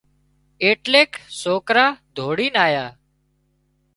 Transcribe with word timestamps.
ايٽليڪ 0.63 1.11
سوڪرا 1.41 1.85
ڌوڙينَ 2.15 2.53
آيا 2.65 2.85